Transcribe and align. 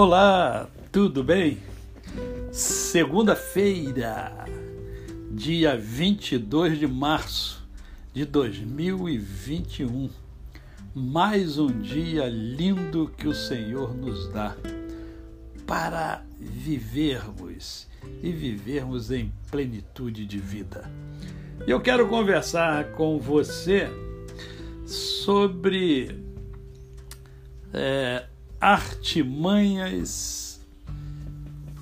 Olá, 0.00 0.70
tudo 0.92 1.24
bem? 1.24 1.58
Segunda-feira, 2.52 4.32
dia 5.32 5.76
22 5.76 6.78
de 6.78 6.86
março 6.86 7.68
de 8.14 8.24
2021. 8.24 10.08
Mais 10.94 11.58
um 11.58 11.66
dia 11.80 12.28
lindo 12.28 13.12
que 13.18 13.26
o 13.26 13.34
Senhor 13.34 13.92
nos 13.92 14.28
dá 14.28 14.56
para 15.66 16.22
vivermos 16.38 17.88
e 18.22 18.30
vivermos 18.30 19.10
em 19.10 19.32
plenitude 19.50 20.26
de 20.26 20.38
vida. 20.38 20.88
Eu 21.66 21.80
quero 21.80 22.06
conversar 22.06 22.92
com 22.92 23.18
você 23.18 23.88
sobre 24.86 26.24
é, 27.74 28.28
artimanhas 28.60 30.60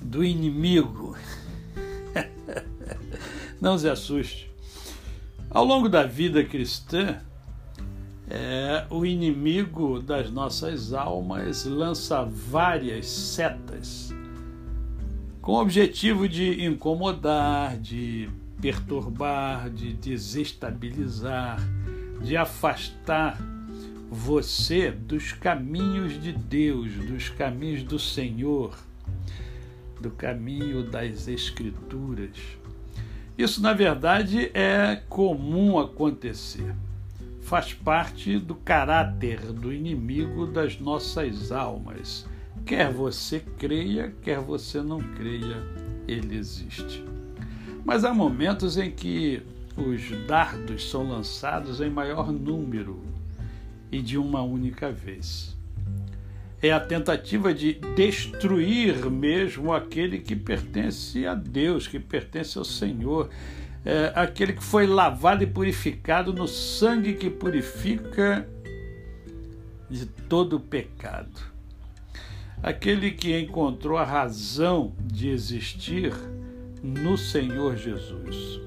do 0.01 0.23
inimigo. 0.23 1.17
Não 3.59 3.77
se 3.77 3.89
assuste. 3.89 4.49
Ao 5.49 5.63
longo 5.63 5.89
da 5.89 6.03
vida 6.03 6.43
cristã, 6.43 7.19
é, 8.29 8.85
o 8.89 9.05
inimigo 9.05 9.99
das 9.99 10.29
nossas 10.29 10.93
almas 10.93 11.65
lança 11.65 12.23
várias 12.23 13.07
setas 13.07 14.13
com 15.47 15.53
o 15.53 15.61
objetivo 15.61 16.27
de 16.27 16.65
incomodar, 16.65 17.77
de 17.77 18.29
perturbar, 18.59 19.69
de 19.69 19.93
desestabilizar, 19.93 21.57
de 22.21 22.35
afastar 22.35 23.39
você 24.09 24.89
dos 24.89 25.33
caminhos 25.33 26.21
de 26.21 26.31
Deus, 26.31 26.93
dos 26.93 27.29
caminhos 27.29 27.83
do 27.83 27.99
Senhor, 27.99 28.77
do 29.99 30.09
caminho 30.11 30.83
das 30.83 31.27
Escrituras. 31.27 32.37
Isso, 33.37 33.61
na 33.61 33.73
verdade, 33.73 34.49
é 34.53 35.01
comum 35.09 35.77
acontecer. 35.77 36.73
Faz 37.41 37.73
parte 37.73 38.39
do 38.39 38.55
caráter 38.55 39.53
do 39.53 39.71
inimigo 39.73 40.47
das 40.47 40.79
nossas 40.79 41.51
almas. 41.51 42.25
Quer 42.65 42.91
você 42.91 43.39
creia, 43.57 44.13
quer 44.21 44.39
você 44.39 44.81
não 44.81 44.99
creia, 44.99 45.63
ele 46.07 46.35
existe. 46.35 47.03
Mas 47.85 48.03
há 48.03 48.13
momentos 48.13 48.77
em 48.77 48.91
que 48.91 49.41
os 49.77 50.09
dardos 50.25 50.89
são 50.89 51.07
lançados 51.07 51.79
em 51.79 51.89
maior 51.89 52.31
número 52.31 53.16
e 53.91 54.01
de 54.01 54.17
uma 54.17 54.41
única 54.41 54.91
vez. 54.91 55.55
É 56.61 56.71
a 56.71 56.79
tentativa 56.79 57.53
de 57.53 57.73
destruir 57.95 59.05
mesmo 59.11 59.71
aquele 59.71 60.19
que 60.19 60.35
pertence 60.35 61.25
a 61.25 61.35
Deus, 61.35 61.87
que 61.87 61.99
pertence 61.99 62.57
ao 62.57 62.65
Senhor, 62.65 63.29
é 63.85 64.11
aquele 64.15 64.53
que 64.53 64.63
foi 64.63 64.87
lavado 64.87 65.43
e 65.43 65.47
purificado 65.47 66.33
no 66.33 66.47
sangue 66.47 67.13
que 67.13 67.29
purifica 67.29 68.47
de 69.89 70.05
todo 70.05 70.59
pecado. 70.59 71.39
Aquele 72.61 73.11
que 73.11 73.39
encontrou 73.39 73.97
a 73.97 74.03
razão 74.03 74.93
de 74.99 75.29
existir 75.29 76.11
no 76.83 77.17
Senhor 77.17 77.77
Jesus. 77.77 78.59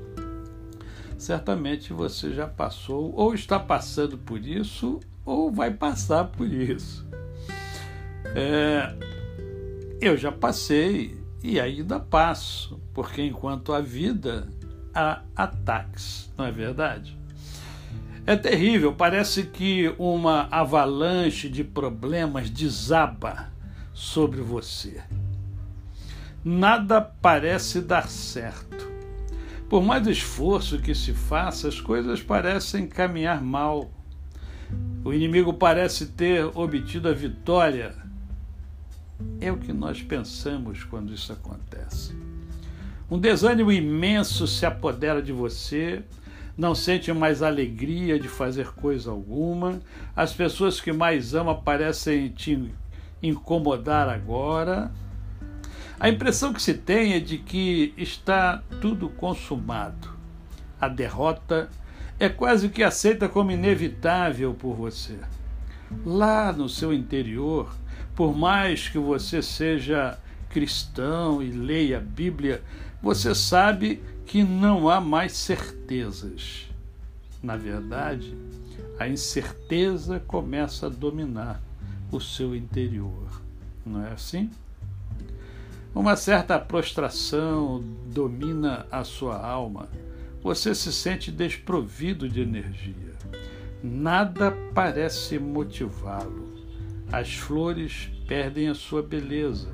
Certamente 1.18 1.92
você 1.92 2.32
já 2.32 2.46
passou 2.46 3.12
ou 3.14 3.34
está 3.34 3.58
passando 3.58 4.16
por 4.16 4.38
isso 4.38 5.00
ou 5.30 5.50
vai 5.50 5.70
passar 5.70 6.24
por 6.24 6.52
isso. 6.52 7.06
É, 8.34 8.94
eu 10.00 10.16
já 10.16 10.32
passei 10.32 11.16
e 11.42 11.60
ainda 11.60 12.00
passo, 12.00 12.80
porque 12.92 13.22
enquanto 13.22 13.72
há 13.72 13.80
vida, 13.80 14.48
há 14.92 15.22
ataques, 15.36 16.32
não 16.36 16.44
é 16.44 16.50
verdade? 16.50 17.16
É 18.26 18.36
terrível, 18.36 18.92
parece 18.92 19.44
que 19.44 19.94
uma 19.98 20.48
avalanche 20.50 21.48
de 21.48 21.64
problemas 21.64 22.50
desaba 22.50 23.50
sobre 23.94 24.40
você. 24.40 25.00
Nada 26.44 27.00
parece 27.00 27.80
dar 27.80 28.08
certo. 28.08 28.90
Por 29.68 29.82
mais 29.82 30.06
esforço 30.06 30.80
que 30.80 30.94
se 30.94 31.12
faça, 31.12 31.68
as 31.68 31.80
coisas 31.80 32.20
parecem 32.20 32.86
caminhar 32.88 33.40
mal. 33.40 33.90
O 35.04 35.12
inimigo 35.12 35.54
parece 35.54 36.06
ter 36.06 36.44
obtido 36.56 37.08
a 37.08 37.12
vitória. 37.12 37.94
É 39.40 39.50
o 39.50 39.56
que 39.56 39.72
nós 39.72 40.02
pensamos 40.02 40.84
quando 40.84 41.12
isso 41.12 41.32
acontece. 41.32 42.14
Um 43.10 43.18
desânimo 43.18 43.72
imenso 43.72 44.46
se 44.46 44.64
apodera 44.64 45.20
de 45.20 45.32
você, 45.32 46.04
não 46.56 46.74
sente 46.74 47.12
mais 47.12 47.42
alegria 47.42 48.20
de 48.20 48.28
fazer 48.28 48.68
coisa 48.72 49.10
alguma, 49.10 49.80
as 50.14 50.32
pessoas 50.32 50.80
que 50.80 50.92
mais 50.92 51.34
ama 51.34 51.54
parecem 51.54 52.28
te 52.28 52.70
incomodar 53.22 54.08
agora. 54.08 54.92
A 55.98 56.08
impressão 56.08 56.52
que 56.52 56.62
se 56.62 56.74
tem 56.74 57.14
é 57.14 57.20
de 57.20 57.38
que 57.38 57.94
está 57.96 58.62
tudo 58.80 59.08
consumado. 59.08 60.08
A 60.80 60.86
derrota 60.86 61.68
é 62.20 62.28
quase 62.28 62.68
que 62.68 62.82
aceita 62.82 63.30
como 63.30 63.50
inevitável 63.50 64.52
por 64.52 64.74
você. 64.76 65.18
Lá 66.04 66.52
no 66.52 66.68
seu 66.68 66.92
interior, 66.92 67.74
por 68.14 68.36
mais 68.36 68.90
que 68.90 68.98
você 68.98 69.40
seja 69.40 70.18
cristão 70.50 71.42
e 71.42 71.50
leia 71.50 71.96
a 71.96 72.00
Bíblia, 72.00 72.62
você 73.02 73.34
sabe 73.34 74.02
que 74.26 74.44
não 74.44 74.90
há 74.90 75.00
mais 75.00 75.32
certezas. 75.32 76.66
Na 77.42 77.56
verdade, 77.56 78.36
a 78.98 79.08
incerteza 79.08 80.20
começa 80.20 80.86
a 80.86 80.90
dominar 80.90 81.58
o 82.12 82.20
seu 82.20 82.54
interior. 82.54 83.40
Não 83.84 84.04
é 84.04 84.12
assim? 84.12 84.50
Uma 85.94 86.16
certa 86.16 86.58
prostração 86.58 87.82
domina 88.12 88.86
a 88.92 89.04
sua 89.04 89.38
alma 89.38 89.88
você 90.42 90.74
se 90.74 90.92
sente 90.92 91.30
desprovido 91.30 92.28
de 92.28 92.40
energia. 92.40 93.14
Nada 93.82 94.56
parece 94.74 95.38
motivá-lo. 95.38 96.48
As 97.12 97.34
flores 97.34 98.10
perdem 98.26 98.68
a 98.68 98.74
sua 98.74 99.02
beleza. 99.02 99.68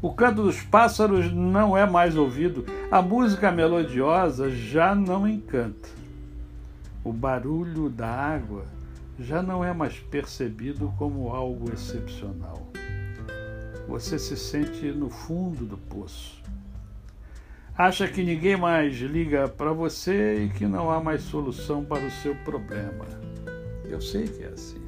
O 0.00 0.12
canto 0.12 0.42
dos 0.42 0.60
pássaros 0.60 1.32
não 1.32 1.76
é 1.76 1.88
mais 1.88 2.16
ouvido. 2.16 2.64
A 2.90 3.02
música 3.02 3.50
melodiosa 3.50 4.50
já 4.50 4.94
não 4.94 5.26
encanta. 5.26 5.88
O 7.02 7.12
barulho 7.12 7.88
da 7.88 8.08
água 8.08 8.66
já 9.18 9.42
não 9.42 9.64
é 9.64 9.72
mais 9.72 9.98
percebido 9.98 10.92
como 10.98 11.30
algo 11.30 11.72
excepcional. 11.72 12.70
Você 13.88 14.18
se 14.18 14.36
sente 14.36 14.86
no 14.92 15.08
fundo 15.08 15.64
do 15.64 15.78
poço 15.78 16.45
acha 17.76 18.08
que 18.08 18.22
ninguém 18.22 18.56
mais 18.56 18.96
liga 18.96 19.48
para 19.48 19.72
você 19.72 20.44
e 20.44 20.48
que 20.48 20.66
não 20.66 20.90
há 20.90 21.02
mais 21.02 21.22
solução 21.22 21.84
para 21.84 22.06
o 22.06 22.10
seu 22.10 22.34
problema. 22.36 23.04
Eu 23.84 24.00
sei 24.00 24.26
que 24.26 24.42
é 24.42 24.48
assim. 24.48 24.84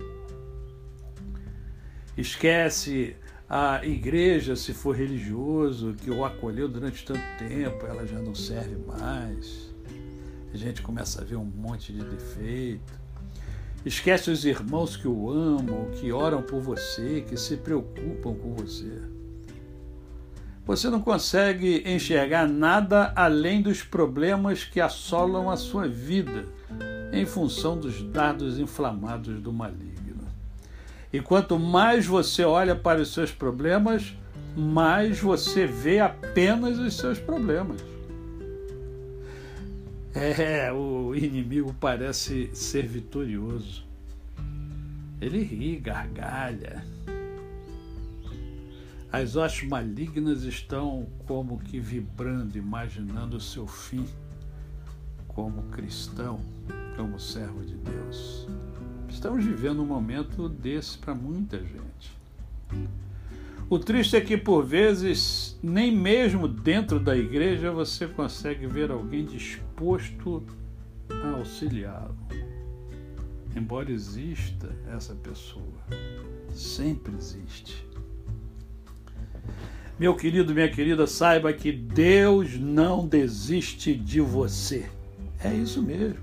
Esquece 2.16 3.14
a 3.48 3.84
igreja, 3.84 4.56
se 4.56 4.72
for 4.72 4.96
religioso, 4.96 5.94
que 5.94 6.10
o 6.10 6.24
acolheu 6.24 6.68
durante 6.68 7.04
tanto 7.04 7.20
tempo, 7.38 7.86
ela 7.86 8.06
já 8.06 8.18
não 8.18 8.34
serve 8.34 8.76
mais. 8.76 9.72
A 10.52 10.56
gente 10.56 10.82
começa 10.82 11.20
a 11.20 11.24
ver 11.24 11.36
um 11.36 11.44
monte 11.44 11.92
de 11.92 12.02
defeito. 12.02 12.98
Esquece 13.84 14.30
os 14.30 14.44
irmãos 14.44 14.96
que 14.96 15.06
o 15.06 15.30
amam, 15.30 15.90
que 15.92 16.10
oram 16.10 16.42
por 16.42 16.60
você, 16.60 17.20
que 17.20 17.36
se 17.36 17.56
preocupam 17.58 18.34
com 18.34 18.54
você 18.54 19.17
você 20.68 20.90
não 20.90 21.00
consegue 21.00 21.82
enxergar 21.86 22.46
nada 22.46 23.10
além 23.16 23.62
dos 23.62 23.82
problemas 23.82 24.64
que 24.64 24.82
assolam 24.82 25.48
a 25.48 25.56
sua 25.56 25.88
vida, 25.88 26.44
em 27.10 27.24
função 27.24 27.78
dos 27.80 28.02
dados 28.02 28.58
inflamados 28.58 29.40
do 29.40 29.50
maligno. 29.50 30.28
E 31.10 31.22
quanto 31.22 31.58
mais 31.58 32.04
você 32.04 32.44
olha 32.44 32.76
para 32.76 33.00
os 33.00 33.14
seus 33.14 33.32
problemas, 33.32 34.14
mais 34.54 35.18
você 35.18 35.66
vê 35.66 36.00
apenas 36.00 36.78
os 36.78 36.98
seus 36.98 37.18
problemas. 37.18 37.80
É, 40.14 40.70
o 40.70 41.14
inimigo 41.14 41.74
parece 41.80 42.50
ser 42.52 42.86
vitorioso. 42.86 43.86
Ele 45.18 45.42
ri, 45.42 45.76
gargalha 45.76 46.84
as 49.10 49.36
hostes 49.36 49.66
malignas 49.66 50.42
estão 50.42 51.06
como 51.26 51.58
que 51.58 51.80
vibrando, 51.80 52.58
imaginando 52.58 53.38
o 53.38 53.40
seu 53.40 53.66
fim 53.66 54.04
como 55.28 55.62
cristão, 55.70 56.40
como 56.96 57.18
servo 57.18 57.64
de 57.64 57.74
Deus. 57.74 58.46
Estamos 59.08 59.44
vivendo 59.44 59.82
um 59.82 59.86
momento 59.86 60.48
desse 60.48 60.98
para 60.98 61.14
muita 61.14 61.58
gente. 61.58 62.12
O 63.70 63.78
triste 63.78 64.16
é 64.16 64.20
que 64.20 64.36
por 64.36 64.64
vezes, 64.64 65.58
nem 65.62 65.94
mesmo 65.94 66.46
dentro 66.46 67.00
da 67.00 67.16
igreja 67.16 67.70
você 67.70 68.06
consegue 68.06 68.66
ver 68.66 68.90
alguém 68.90 69.24
disposto 69.24 70.42
a 71.10 71.30
auxiliá-lo. 71.38 72.16
Embora 73.56 73.90
exista 73.90 74.74
essa 74.94 75.14
pessoa, 75.14 75.64
sempre 76.52 77.14
existe. 77.16 77.86
Meu 79.98 80.14
querido, 80.14 80.54
minha 80.54 80.70
querida, 80.70 81.08
saiba 81.08 81.52
que 81.52 81.72
Deus 81.72 82.56
não 82.56 83.04
desiste 83.04 83.96
de 83.96 84.20
você. 84.20 84.86
É 85.42 85.52
isso 85.52 85.82
mesmo. 85.82 86.18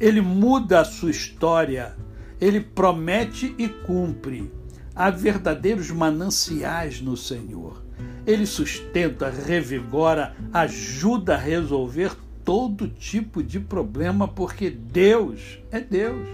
Ele 0.00 0.22
muda 0.22 0.80
a 0.80 0.84
sua 0.86 1.10
história, 1.10 1.94
ele 2.40 2.60
promete 2.60 3.54
e 3.58 3.68
cumpre. 3.68 4.50
Há 4.94 5.10
verdadeiros 5.10 5.90
mananciais 5.90 7.02
no 7.02 7.14
Senhor. 7.14 7.82
Ele 8.26 8.46
sustenta, 8.46 9.28
revigora, 9.28 10.34
ajuda 10.50 11.34
a 11.34 11.38
resolver 11.38 12.12
todo 12.42 12.88
tipo 12.88 13.42
de 13.42 13.60
problema, 13.60 14.26
porque 14.26 14.70
Deus 14.70 15.58
é 15.70 15.78
Deus. 15.78 16.26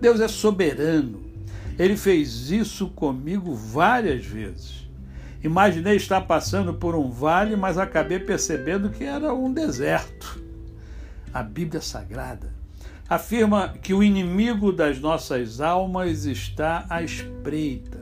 Deus 0.00 0.20
é 0.20 0.28
soberano. 0.28 1.20
Ele 1.78 1.98
fez 1.98 2.50
isso 2.50 2.88
comigo 2.88 3.54
várias 3.54 4.24
vezes. 4.24 4.85
Imaginei 5.42 5.96
estar 5.96 6.22
passando 6.22 6.74
por 6.74 6.94
um 6.94 7.10
vale, 7.10 7.56
mas 7.56 7.78
acabei 7.78 8.18
percebendo 8.18 8.90
que 8.90 9.04
era 9.04 9.32
um 9.32 9.52
deserto. 9.52 10.42
A 11.32 11.42
Bíblia 11.42 11.80
Sagrada 11.80 12.54
afirma 13.08 13.68
que 13.68 13.94
o 13.94 14.02
inimigo 14.02 14.72
das 14.72 14.98
nossas 14.98 15.60
almas 15.60 16.24
está 16.24 16.86
à 16.88 17.02
espreita, 17.02 18.00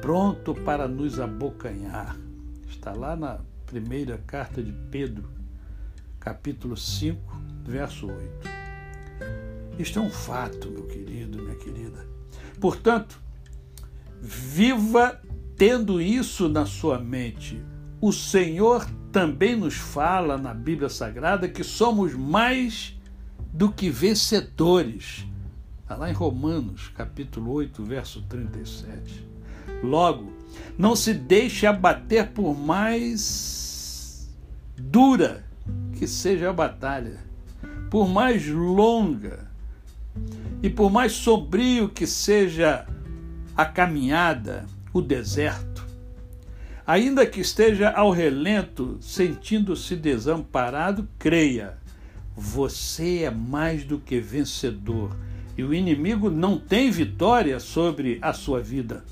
pronto 0.00 0.54
para 0.54 0.88
nos 0.88 1.20
abocanhar. 1.20 2.16
Está 2.68 2.92
lá 2.92 3.14
na 3.14 3.38
primeira 3.66 4.18
carta 4.26 4.62
de 4.62 4.72
Pedro, 4.90 5.28
capítulo 6.18 6.76
5, 6.76 7.20
verso 7.64 8.08
8. 8.08 8.56
Isto 9.78 9.98
é 9.98 10.02
um 10.02 10.10
fato, 10.10 10.70
meu 10.70 10.86
querido, 10.86 11.42
minha 11.42 11.56
querida. 11.56 12.06
Portanto, 12.60 13.20
viva 14.20 15.20
tendo 15.56 16.00
isso 16.00 16.48
na 16.48 16.66
sua 16.66 16.98
mente. 16.98 17.62
O 18.00 18.12
Senhor 18.12 18.86
também 19.10 19.56
nos 19.56 19.74
fala 19.74 20.36
na 20.36 20.52
Bíblia 20.52 20.88
Sagrada 20.88 21.48
que 21.48 21.64
somos 21.64 22.14
mais 22.14 22.94
do 23.52 23.72
que 23.72 23.88
vencedores. 23.88 25.26
Está 25.82 25.96
lá 25.96 26.10
em 26.10 26.12
Romanos, 26.12 26.90
capítulo 26.94 27.52
8, 27.52 27.82
verso 27.82 28.22
37. 28.22 29.26
Logo, 29.82 30.32
não 30.76 30.94
se 30.94 31.14
deixe 31.14 31.66
abater 31.66 32.28
por 32.32 32.54
mais 32.54 34.30
dura 34.76 35.44
que 35.94 36.06
seja 36.06 36.50
a 36.50 36.52
batalha, 36.52 37.18
por 37.90 38.06
mais 38.06 38.46
longa 38.46 39.50
e 40.62 40.68
por 40.68 40.90
mais 40.90 41.12
sombrio 41.12 41.88
que 41.88 42.06
seja 42.06 42.86
a 43.56 43.64
caminhada, 43.64 44.66
o 44.98 45.02
deserto. 45.02 45.84
Ainda 46.86 47.26
que 47.26 47.40
esteja 47.40 47.90
ao 47.90 48.10
relento, 48.10 48.96
sentindo-se 49.00 49.96
desamparado, 49.96 51.08
creia 51.18 51.78
você 52.36 53.22
é 53.22 53.30
mais 53.30 53.82
do 53.82 53.98
que 53.98 54.20
vencedor 54.20 55.16
e 55.56 55.64
o 55.64 55.72
inimigo 55.72 56.30
não 56.30 56.58
tem 56.58 56.90
vitória 56.90 57.58
sobre 57.58 58.18
a 58.20 58.34
sua 58.34 58.60
vida. 58.60 59.02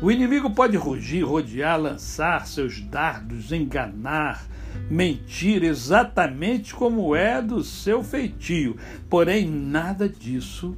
O 0.00 0.12
inimigo 0.12 0.48
pode 0.50 0.76
rugir, 0.76 1.24
rodear, 1.24 1.80
lançar 1.80 2.46
seus 2.46 2.80
dardos, 2.80 3.50
enganar, 3.50 4.46
mentir 4.88 5.64
exatamente 5.64 6.72
como 6.72 7.16
é 7.16 7.42
do 7.42 7.64
seu 7.64 8.04
feitio. 8.04 8.76
Porém, 9.10 9.44
nada 9.48 10.08
disso 10.08 10.76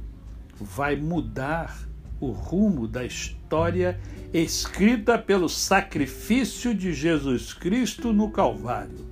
vai 0.59 0.95
mudar 0.95 1.87
o 2.25 2.31
rumo 2.31 2.87
da 2.87 3.05
história 3.05 3.99
escrita 4.33 5.17
pelo 5.17 5.47
sacrifício 5.47 6.73
de 6.73 6.91
Jesus 6.91 7.53
Cristo 7.53 8.11
no 8.11 8.31
Calvário. 8.31 9.05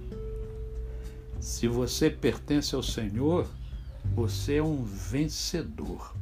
Se 1.39 1.67
você 1.67 2.09
pertence 2.09 2.73
ao 2.73 2.81
Senhor, 2.81 3.47
você 4.15 4.55
é 4.55 4.63
um 4.63 4.83
vencedor. 4.83 6.15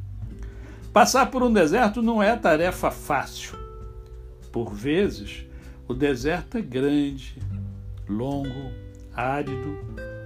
Passar 0.92 1.32
por 1.32 1.42
um 1.42 1.54
deserto 1.54 2.02
não 2.02 2.22
é 2.22 2.36
tarefa 2.36 2.92
fácil. 2.92 3.58
Por 4.52 4.74
vezes, 4.74 5.46
o 5.88 5.94
deserto 5.94 6.58
é 6.58 6.62
grande, 6.62 7.38
longo, 8.10 8.72
árido, 9.16 9.78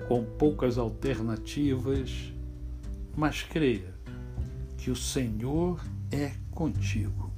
com 0.07 0.23
poucas 0.23 0.79
alternativas, 0.79 2.33
mas 3.15 3.43
creia 3.43 3.93
que 4.77 4.89
o 4.89 4.95
Senhor 4.95 5.79
é 6.15 6.31
contigo. 6.51 7.31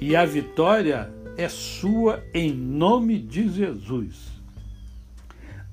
E 0.00 0.14
a 0.14 0.24
vitória 0.24 1.12
é 1.36 1.48
sua 1.48 2.24
em 2.32 2.52
nome 2.52 3.18
de 3.18 3.48
Jesus 3.48 4.38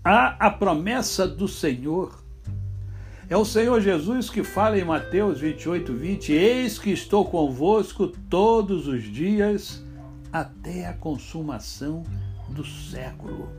há 0.06 0.36
a 0.40 0.52
promessa 0.52 1.28
do 1.28 1.48
Senhor. 1.48 2.24
É 3.28 3.36
o 3.36 3.44
Senhor 3.44 3.82
Jesus 3.82 4.30
que 4.30 4.44
fala 4.44 4.78
em 4.78 4.86
Mateus 4.86 5.40
28, 5.40 5.92
20: 5.92 6.32
Eis 6.32 6.78
que 6.78 6.92
estou 6.92 7.26
convosco 7.26 8.08
todos 8.30 8.88
os 8.88 9.04
dias 9.04 9.84
até 10.32 10.86
a 10.86 10.94
consumação 10.94 12.04
do 12.50 12.64
século. 12.64 13.50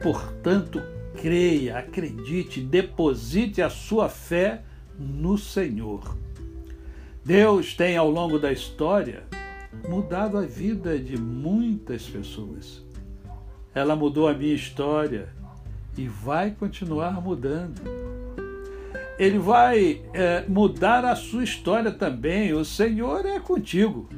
Portanto, 0.00 0.80
creia, 1.20 1.78
acredite, 1.78 2.60
deposite 2.60 3.60
a 3.60 3.68
sua 3.68 4.08
fé 4.08 4.62
no 4.96 5.36
Senhor. 5.36 6.16
Deus 7.26 7.74
tem, 7.74 7.96
ao 7.96 8.08
longo 8.08 8.38
da 8.38 8.52
história, 8.52 9.24
mudado 9.88 10.38
a 10.38 10.42
vida 10.42 10.96
de 10.96 11.18
muitas 11.18 12.04
pessoas. 12.04 12.84
Ela 13.74 13.96
mudou 13.96 14.28
a 14.28 14.32
minha 14.32 14.54
história, 14.54 15.28
e 15.96 16.06
vai 16.06 16.52
continuar 16.52 17.20
mudando. 17.20 17.82
Ele 19.18 19.40
vai 19.40 20.02
é, 20.14 20.44
mudar 20.46 21.04
a 21.04 21.16
sua 21.16 21.42
história 21.42 21.90
também. 21.90 22.52
O 22.52 22.64
Senhor 22.64 23.26
é 23.26 23.40
contigo. 23.40 24.08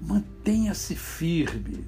Mantenha-se 0.00 0.94
firme. 0.94 1.84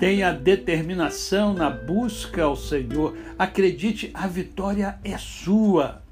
Tenha 0.00 0.32
determinação 0.32 1.52
na 1.52 1.68
busca 1.68 2.44
ao 2.44 2.56
Senhor. 2.56 3.14
Acredite, 3.38 4.10
a 4.14 4.26
vitória 4.26 4.98
é 5.04 5.18
sua. 5.18 6.03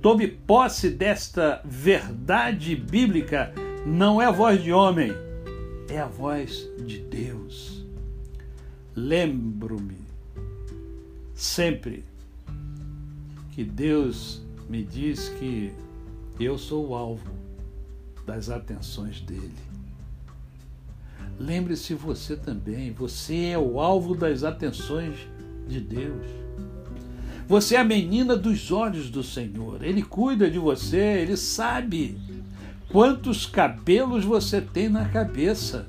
Tome 0.00 0.28
posse 0.28 0.90
desta 0.90 1.60
verdade 1.64 2.76
bíblica. 2.76 3.52
Não 3.84 4.22
é 4.22 4.26
a 4.26 4.30
voz 4.30 4.62
de 4.62 4.72
homem, 4.72 5.12
é 5.88 5.98
a 5.98 6.06
voz 6.06 6.68
de 6.84 6.98
Deus. 7.00 7.84
Lembro-me 8.94 9.98
sempre 11.34 12.04
que 13.52 13.64
Deus 13.64 14.40
me 14.68 14.84
diz 14.84 15.30
que 15.30 15.72
eu 16.38 16.56
sou 16.56 16.88
o 16.88 16.94
alvo 16.94 17.32
das 18.24 18.50
atenções 18.50 19.20
dele. 19.20 19.54
Lembre-se 21.38 21.94
você 21.94 22.36
também, 22.36 22.92
você 22.92 23.46
é 23.46 23.58
o 23.58 23.80
alvo 23.80 24.14
das 24.14 24.44
atenções 24.44 25.16
de 25.66 25.80
Deus. 25.80 26.26
Você 27.48 27.76
é 27.76 27.78
a 27.78 27.84
menina 27.84 28.36
dos 28.36 28.70
olhos 28.70 29.08
do 29.08 29.22
Senhor. 29.22 29.82
Ele 29.82 30.02
cuida 30.02 30.50
de 30.50 30.58
você, 30.58 30.98
ele 30.98 31.34
sabe 31.34 32.20
quantos 32.90 33.46
cabelos 33.46 34.22
você 34.22 34.60
tem 34.60 34.90
na 34.90 35.08
cabeça. 35.08 35.88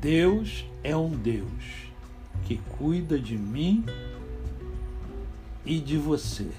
Deus 0.00 0.64
é 0.84 0.96
um 0.96 1.10
Deus 1.10 1.50
que 2.44 2.56
cuida 2.78 3.18
de 3.18 3.36
mim 3.36 3.84
e 5.66 5.80
de 5.80 5.96
você. 5.98 6.52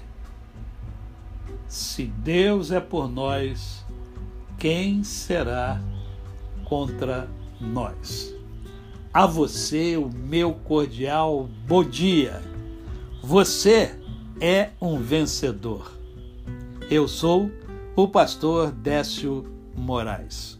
Se 1.66 2.04
Deus 2.04 2.70
é 2.70 2.80
por 2.80 3.08
nós, 3.08 3.82
quem 4.58 5.02
será 5.02 5.80
contra 6.66 7.30
nós? 7.58 8.35
A 9.16 9.24
você, 9.24 9.96
o 9.96 10.10
meu 10.10 10.52
cordial 10.52 11.48
bom 11.66 11.82
dia. 11.82 12.42
Você 13.22 13.98
é 14.38 14.68
um 14.78 14.98
vencedor. 14.98 15.90
Eu 16.90 17.08
sou 17.08 17.50
o 17.96 18.06
pastor 18.06 18.70
Décio 18.70 19.50
Moraes. 19.74 20.55